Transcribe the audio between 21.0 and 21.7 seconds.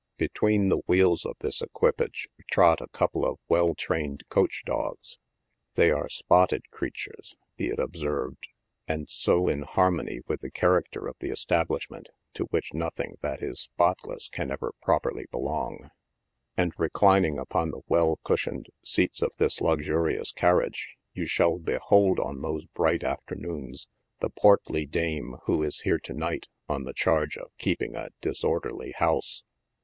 you shall